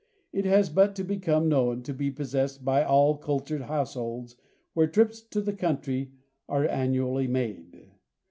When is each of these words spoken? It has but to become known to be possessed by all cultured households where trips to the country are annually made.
It 0.33 0.45
has 0.45 0.71
but 0.71 0.95
to 0.95 1.03
become 1.03 1.47
known 1.47 1.83
to 1.83 1.93
be 1.93 2.09
possessed 2.09 2.65
by 2.65 2.83
all 2.83 3.17
cultured 3.17 3.61
households 3.61 4.35
where 4.73 4.87
trips 4.87 5.21
to 5.21 5.41
the 5.41 5.53
country 5.53 6.09
are 6.49 6.67
annually 6.67 7.27
made. 7.27 7.91